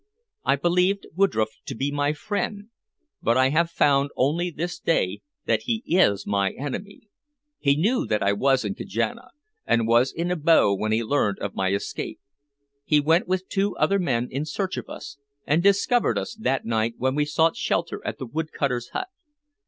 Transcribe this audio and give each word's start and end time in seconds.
I 0.43 0.55
believed 0.55 1.05
Woodroffe 1.15 1.57
to 1.67 1.75
be 1.75 1.91
my 1.91 2.11
friend, 2.11 2.69
but 3.21 3.37
I 3.37 3.49
have 3.49 3.69
found 3.69 4.09
only 4.15 4.49
this 4.49 4.79
day 4.79 5.21
that 5.45 5.61
he 5.65 5.83
is 5.85 6.25
my 6.25 6.53
enemy. 6.53 7.01
He 7.59 7.75
knew 7.75 8.07
that 8.07 8.23
I 8.23 8.33
was 8.33 8.65
in 8.65 8.73
Kajana, 8.73 9.29
and 9.63 9.85
was 9.87 10.11
in 10.11 10.29
Abo 10.31 10.75
when 10.75 10.91
he 10.91 11.03
learned 11.03 11.37
of 11.37 11.53
my 11.53 11.69
escape. 11.71 12.19
He 12.83 12.99
went 12.99 13.27
with 13.27 13.47
two 13.47 13.77
other 13.77 13.99
men 13.99 14.27
in 14.31 14.43
search 14.43 14.75
of 14.75 14.89
us, 14.89 15.19
and 15.45 15.61
discovered 15.61 16.17
us 16.17 16.33
that 16.33 16.65
night 16.65 16.95
when 16.97 17.13
we 17.13 17.23
sought 17.25 17.55
shelter 17.55 18.01
at 18.03 18.17
the 18.17 18.25
wood 18.25 18.51
cutter's 18.51 18.89
hut. 18.89 19.09